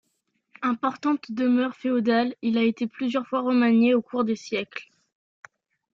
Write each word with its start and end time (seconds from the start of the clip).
Importante 0.63 1.31
demeure 1.31 1.75
féodale, 1.75 2.33
il 2.41 2.57
a 2.57 2.63
été 2.63 2.87
plusieurs 2.87 3.27
fois 3.27 3.41
remanié 3.41 3.93
au 3.93 4.01
cours 4.01 4.23
des 4.23 4.35
siècles. 4.35 4.89